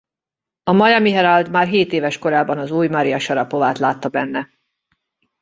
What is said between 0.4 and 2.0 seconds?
A Miami Herald már hét